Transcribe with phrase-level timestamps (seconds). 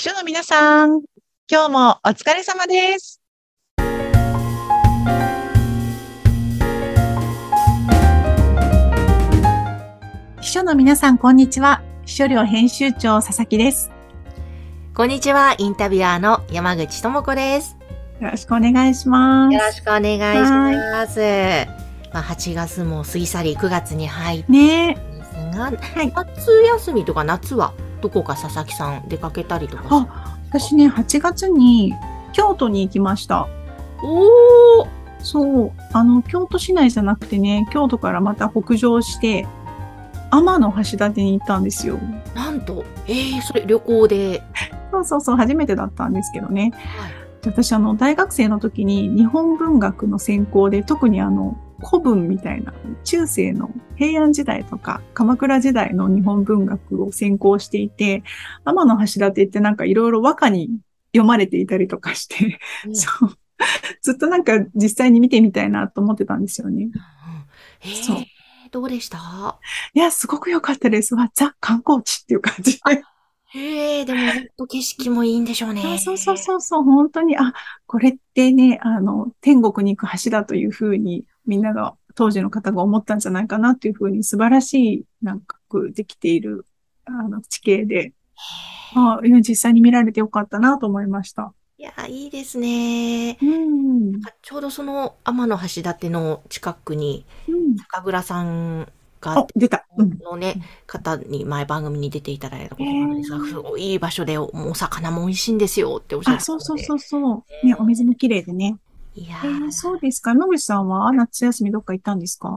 [0.00, 1.02] 秘書の皆さん、
[1.46, 3.20] 今日もお疲れ様です。
[10.40, 11.82] 秘書の皆さん、こんにちは。
[12.06, 13.90] 秘書寮編集長、佐々木です。
[14.94, 17.76] こんにちは、インタビュアーの山口智子です。
[18.22, 19.52] よろしくお願いします。
[19.52, 21.20] よろしくお願いします。
[22.14, 27.74] まあ、8月も過ぎ去り9月に入ってねですが、はい夏休みとか夏は？
[28.00, 31.94] どこか佐々木さん出かけたりとかあ私ね、8月に
[32.32, 33.48] 京都に行きました。
[34.02, 34.88] おー
[35.22, 39.46] そう、あの、京都市内じゃなくてね、京都からまた北上して、
[40.30, 41.98] 天橋立に行ったんですよ。
[42.34, 44.42] なんと、えー、それ旅行で。
[44.90, 46.72] そうそうそう、初めてだったんですけどね。
[46.74, 52.72] はいで私、あの、大学生の時に日本文学の専攻で、特にあの、古文みたいな、
[53.04, 58.22] 中世の平安時代とか、鎌倉時代の日本文学を専攻していて、
[58.64, 60.70] 天橋立ってなんかいろいろ和歌に
[61.12, 63.30] 読まれていたりとかして、うん そう。
[64.02, 66.88] ずっとなんか実際に見てみたいなと思ってたんですよね。
[67.82, 68.24] えーそう
[68.70, 69.58] どうでした？
[69.94, 71.16] いや、すごく良かったです。
[71.16, 72.78] わ、ザ観光地っていう感じ。
[73.54, 75.82] えー、でも本当景色もいいんでしょうね。
[75.84, 77.52] あそうそうそうそう、本当に、あ、
[77.86, 85.58] これってね、あの、天国に行く橋だというふうに、みんなが、当時の方が思ったんじゃないかなっていうふうに、素晴らしい、なんか、
[85.92, 86.64] できている、
[87.04, 88.12] あの、地形で、
[88.94, 91.52] あ実際に見られてよかったなと思いました。
[91.78, 93.38] いや、いいですね。
[93.40, 94.20] うん。
[94.42, 97.76] ちょうどその天橋立の近くにうん。
[97.76, 99.86] 酒蔵さんがあ、出た。
[99.98, 100.18] うん。
[100.18, 106.64] のね、方に前番組に出ていただいたことがあるんですが、すごいいい場所でおお魚も美味しいんですよっておっしゃっあ、てたので。
[106.64, 107.66] そうそうそうそう。
[107.66, 108.76] ね、お水も綺麗でね。
[109.14, 110.34] いやえー、ーそうですか。
[110.34, 112.56] 野口さんは夏休みどっか行ったんですか？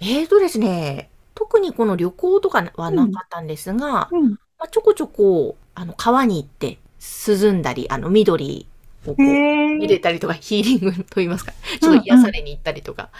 [0.00, 4.30] えーとですね、特にこの旅行とかはなかったんですが、うん。
[4.30, 6.78] まあ、ちょこちょこ、あの、川に行って
[7.26, 8.66] 涼んだり、あの、緑
[9.06, 13.10] をこう、へ見れたりとか、ヒーリングと言いますか、ちょっと癒されに行ったりとか、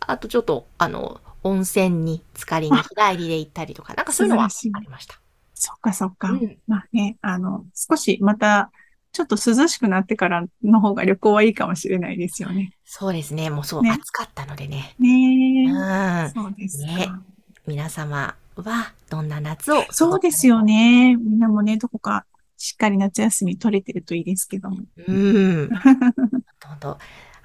[0.00, 5.20] あとちょっと、あの、温泉に浸かりに日帰りで行ったりとか、なんかそういうのはありました。
[5.54, 6.30] そっかそっか。
[6.30, 8.70] うんまあね、あの、少しまた、
[9.12, 12.72] ちょっと涼しくなってからの方が旅行はいいかもしれないですよね。
[12.84, 14.94] そうですね、もうそう、ね暑かったのでね。
[14.98, 16.26] ねうえ。
[16.26, 16.30] ん。
[16.30, 16.92] そうですか。
[16.92, 17.08] ね
[17.66, 20.62] 皆様はどんな夏をそうですよ。
[20.62, 21.16] ね。
[21.16, 22.24] みんなもね、どこか
[22.56, 24.78] しっかり夏休み取れてるといいですけども。
[25.06, 25.68] うん。
[26.60, 26.98] どんどん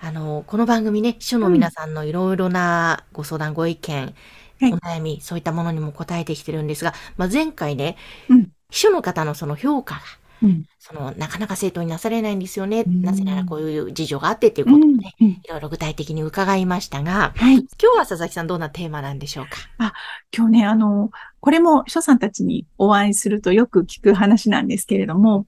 [0.06, 4.16] あの、この番組ね、秘書の皆さんのいろいろなご相談、ご意見、
[4.60, 4.74] はい。
[4.74, 7.98] お悩み、そういったものにも答えてきてるんですが、まあ、前回ね、
[8.30, 8.52] うん。
[8.70, 10.02] 秘書の方のその評価が、
[10.46, 10.66] うん。
[10.80, 12.84] その、なかなか正当になされないんですよね。
[12.88, 15.16] うんなぜならこういう事情があってっていううんことをね、。
[15.20, 17.56] うんいろいろ具体的に伺いましたが、はい。
[17.56, 19.94] 今日は佐々木さんどんなテーマなんでしょうか？
[20.36, 25.46] 今日ね、あの、これも秘書さんたちにお会いするとよく聞く話なんですけれども、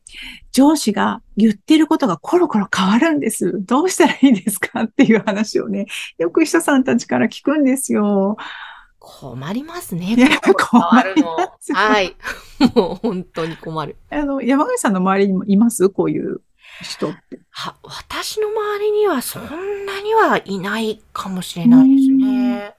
[0.51, 3.53] 上司が言ってることがコロコロ変わるんです。
[3.65, 4.83] どうしたらいいですか？
[4.83, 5.87] っていう話をね、
[6.17, 8.37] よく秘書さんたちから聞くんですよ。
[9.09, 10.15] 困りますね。
[10.15, 11.37] いや変わるの。
[11.73, 12.15] はい。
[12.75, 13.95] もう本当に困る。
[14.09, 15.89] あの、山口さんの周りにもいます？
[15.89, 16.41] こういう
[16.81, 17.39] 人って。
[17.49, 22.75] は、私の周りにはそんなにはいないかもしれないですね。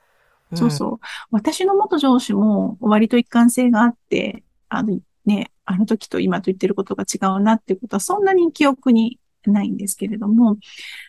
[0.54, 0.98] そうそう。
[1.30, 10.56] 私の元上司も割と一貫性があって、あのね、あの時と今と言ってることが違うなっていうことはそんなに記憶にないんですけれども、やっ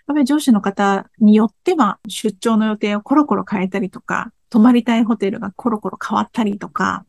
[0.07, 7.05] ぱり上司の方によっては出張の予定をコロコロ変えたりとか、泊まりたいホテルがコロコロ変わったりとか、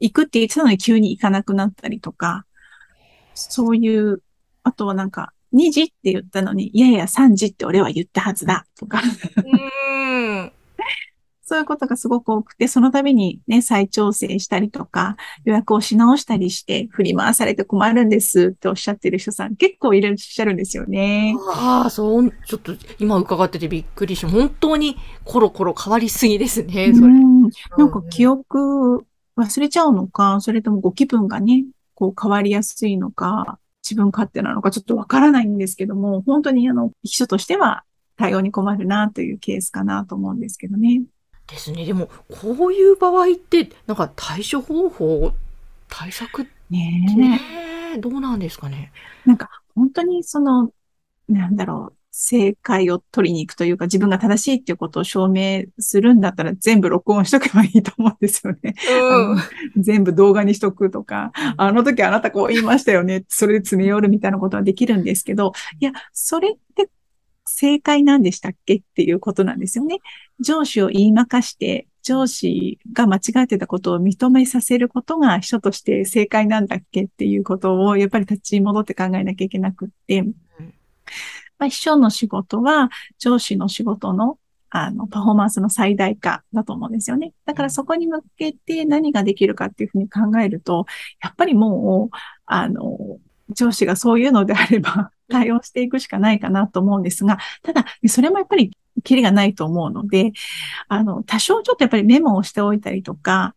[0.00, 2.46] 行くって言ってたのに急に行かなくなったりとか、
[3.34, 4.22] そういう、
[4.62, 9.02] あとはなんか、2時って言ったのに、いやいや3時って俺は言ったはずだとか、
[9.44, 9.56] う
[10.46, 10.52] ん。
[11.50, 11.56] うん。
[11.56, 21.34] そういうことがすごく多くて、その度にね、再調整したりとか、予約をし直したりして、振り回されて困るんですっておっしゃってる人さん結構いらっしゃるんですよね。
[21.54, 27.08] ああ、そう、ちょっと今伺っててびっくりし、本当にコロコロ変わりすぎですね、それ。
[27.08, 29.04] うん、なんかうん記憶
[29.36, 37.84] 忘れちゃうのか、それともご気分がね、こう変わりやすいのか、自分勝手なのかちょっとわからないんですけども、本当にあの、秘書としては
[38.16, 41.02] 対応に困るなというケースかなと思うんですけどね。
[41.50, 41.84] ですね。
[41.84, 45.32] でも、こういう場合って、なんか対処方法、
[45.88, 47.40] 対策ってね
[47.92, 47.96] え。
[47.96, 48.92] ね、どうなんですかね？
[49.26, 50.70] なんか、本当にその、
[51.28, 58.74] なんだろう、正解を取りに行くというか、自分が正しいっていうことを証明するんだったら全部録音しとけばいいと思うんですよね。
[59.76, 59.82] うん。
[59.82, 63.24] 全部動画にしとくとか、あの時あなたこう言いましたよね。
[63.28, 66.88] それで詰め寄るみたいなことはできるんですけど、いや、それって
[67.50, 69.98] 正解なんでしたっけっていうことなんですよね。
[70.40, 82.88] 上司を言いまかして、上司が間違ってたことを認めさせることが秘書として正解なんだっけっていうことをやっぱり立ち戻って考えなきゃいけなくって、まあ、秘書の仕事は
[83.18, 84.38] 上司の仕事の
[84.72, 87.32] あの、パフォーマンスの最大化だと思うんですよね。
[87.44, 90.86] だからそこに向けて何ができるかっていうふうに考えると、
[91.20, 93.18] やっぱりもう、あの、
[93.50, 98.70] 上司がそういうのであれば対応していくしかないかなと思うんですが、ただ、それもやっぱり
[99.04, 100.32] キリがないと思うので、
[100.88, 103.54] あの、多少ちょっとやっぱりメモをしておいたりとか、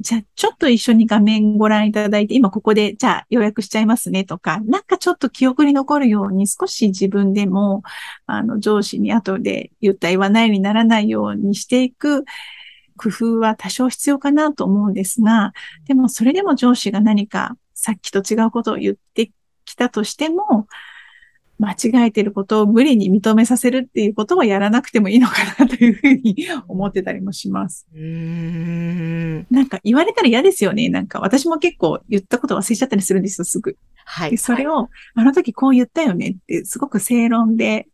[0.00, 7.82] じゃあ、ちょっと一緒に画面ご覧いただいて、今ここで、じゃあ予約しちゃいますねとか、なんかちょっと記憶に残るように少し自分でも、
[8.26, 12.24] あの、上司に後で言った言わないにならないようにしていく
[12.96, 15.52] 工夫は多少必要かなと思うんですが、
[15.86, 19.32] でもそれでも上司が何かさっきと違うことを言って
[19.64, 20.68] きたとしても、
[21.58, 26.36] 間違えてることを無理に認めさせるっていうことはやらなくてもいいのかなというふうに
[26.68, 27.86] 思ってたりもします。
[27.94, 30.88] うんなんか言われたら嫌ですよね。
[30.88, 33.76] なんか私も結構言ったこと忘れちゃったりするんですよ、すぐ。
[34.04, 34.38] はい。
[34.38, 37.88] それを、あの時こう言ったよねってすごく正論で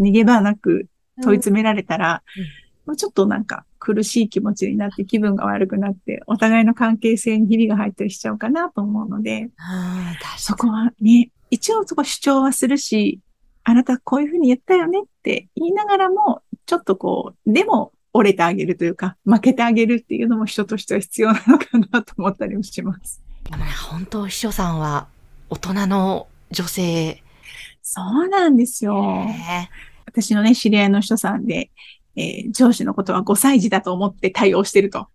[0.00, 0.86] 逃げ場なく
[1.22, 2.22] 問い詰められたら、
[2.86, 9.50] うん、ちょっとなんか苦しい気持ちになって気分が悪くなって、お互いの関係性にひびが入ったりしちゃうかなと思うので、
[10.36, 11.30] そこはね、
[11.68, 13.20] 一応そこ主張はするし、
[13.62, 23.22] あなたこういうふうに言ったよねって言いながらも、ちょっとこう、でも折れてあげるというか、負けてあげるっていうのも人としては必要なのかなと思ったりもします。
[23.44, 25.08] でもね、本当秘書さんは
[25.50, 27.22] 大人の女性。
[27.82, 29.26] そうなんですよ。
[30.06, 31.70] 私のね、知り合いの人さんで、
[32.18, 34.98] えー、上司のことは5歳児だと思って対応してると。
[34.98, 35.08] あ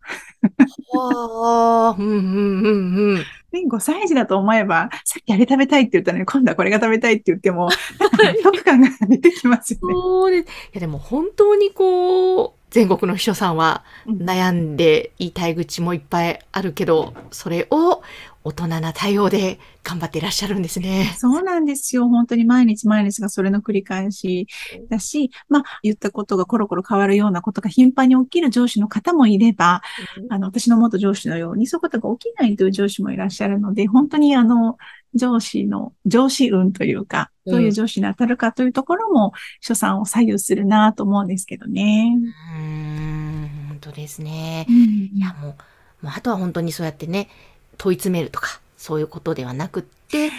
[0.95, 3.23] あ、うんうんうんうん。
[3.69, 7.69] 5歳児だと思えば、さっきあれ食べたいって言ったのに、今度はこれが食べたいって言っても、
[7.99, 9.93] 納得感が出てきますよね。
[9.93, 18.01] そうでいやでも本当にこう、全国の秘書さんは悩んで言いたい口もいっぱいあるけど、それを
[18.43, 21.15] 大人な対応で頑張っていらっしゃるんですね。
[21.17, 22.07] そうなんですよ。
[22.09, 24.47] 本当に毎日毎日がそれの繰り返し
[24.89, 29.81] だし、まあ、言ったことがコロコロ変わるようなことが頻繁に起きる上司の方もいれば、
[30.17, 34.77] うん、あの、私の元上司のようにそういうことが起きないという上司もいらっしゃるので、本当にあの、
[35.13, 42.17] 上司の、上司運というか、どういう上司に当たるかというところも、所さんを左右するなと思うんですけどね。
[42.57, 44.65] うん、本当ですね。
[44.67, 44.75] うん、
[45.17, 47.29] いや、もう、もうあとは本当にそうやってね、
[47.77, 50.31] 問い詰めるとか、そういうことではなくって、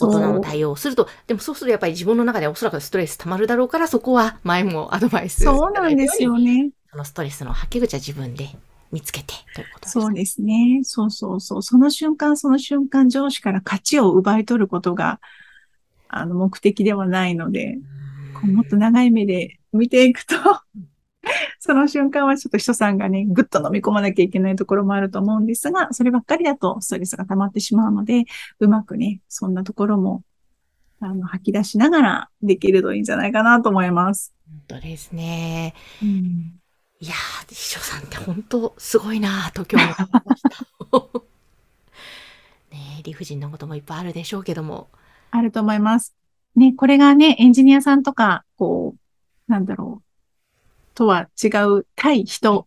[0.00, 5.42] 大人の対応をすると、でもそうするとやっぱり自分の中でおそらくストレス溜まるだろうから、そこは前もアドバイス。
[5.42, 6.70] そうなんですよね。
[6.90, 8.48] そのストレスの吐き口は自分で
[8.92, 10.80] 見つけてということです、そうですね。
[10.82, 11.62] そうそうそう。
[11.62, 15.20] その瞬間その瞬間上司から価値を奪い取ることが、
[16.08, 17.78] あの、目的ではないので、
[18.42, 20.36] もっと長い目で見ていくと
[21.58, 28.24] その瞬間はちょっと人さんがね、ぐっと飲み込まなきゃいけないところもあると思うんですが、そればっかりだとストレスが溜まってしまうので、
[28.58, 30.22] うまくね、そんなところも、
[31.00, 34.34] あの、吐き出しながらできるといいんじゃないかなと思います。
[34.46, 35.74] 本当ですね。
[36.02, 36.60] うん、
[37.00, 40.48] いやー、秘書さんって本当すごいなと今日思いました。
[42.70, 44.88] ね理不尽なこともいっぱいあるでしょうけども。
[45.30, 46.14] あると思います。
[46.56, 48.94] ね、これがね、エンジニアさんとか、こ
[49.48, 50.09] う、なんだろう、
[50.94, 51.48] とは違
[51.78, 52.66] う対人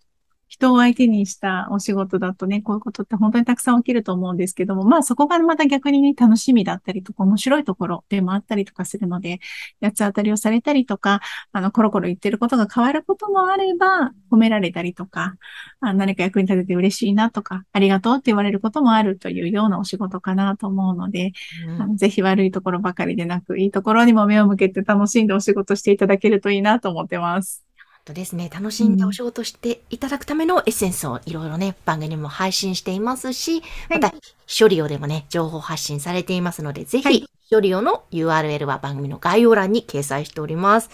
[0.53, 9.39] 人を相手にしたお仕事だとね、こういうことって本当にたくさん起きると思うんですけども、まあそこがまた逆にね、楽しみだったりとか、面白いところでもあったりとかするので、
[9.81, 11.21] 八つ当たりをされたりとか、
[11.53, 15.33] あの、コロコロ言ってることが変わることもあれば、褒められたりとか、
[15.79, 21.31] あ何か役に立てて嬉しいなとか、ありがとうって言われることもあるというようなお仕事かなと思うので、
[21.67, 27.63] うん、あのぜひ悪いところばかりでなく、いいところにも目を向けて楽しんでお仕事していただけるといいなと思ってます。
[28.05, 34.13] とですね、楽しんでお仕事していただくためのエッセンスをいろいろね、番組も配信していますし、また、
[34.59, 40.89] 処理オでもね、情報発信されていますので、ぜひ、処理オの URL は番組の概要欄に掲載しております。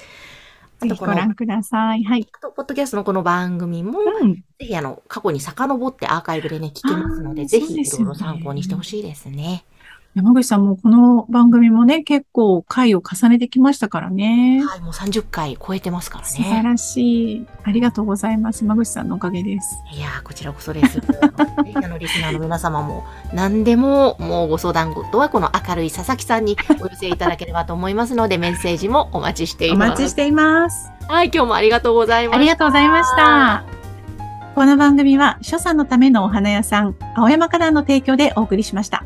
[0.81, 2.03] あとご覧ください。
[2.03, 2.27] はい。
[2.31, 9.65] あと、ポッドキャストのこの番組も、うん、ぜひあの、過去に遡ってアーカイブでね、聞けますので、ぜひいろいろ参考にしてほしいですね。
[10.15, 14.63] 山口さんもこの番組もね、結構回を重ねてきましたからね。
[14.65, 16.29] はい、もう30回超えてますからね。
[16.29, 17.47] 素晴らしい。
[17.63, 18.63] ありがとうございます。
[18.63, 19.77] 山口さんのおかげです。
[19.93, 20.99] いやこちらこそです。
[21.75, 29.89] あの、リスナーの皆様も、何でも、もうご相談事はこの明るい佐々木さんにお寄せいただければと思いますので、 メッセージもお待ちしています。
[29.89, 30.91] お待ちしています。
[31.07, 32.37] はい、今日もありがとうございました。
[32.39, 33.63] ありがとうございました。
[34.55, 39.03] この番組は、所さんのためのお花屋さん、青山花壇の提供でお送りしました。